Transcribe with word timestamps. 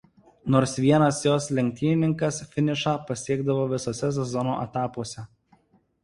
Nors 0.53 0.71
vienas 0.83 1.17
jos 1.25 1.49
lenktynininkas 1.57 2.39
finišą 2.55 2.93
pasiekdavo 3.09 3.67
visuose 3.73 4.09
sezono 4.17 4.55
etapuose. 4.63 5.27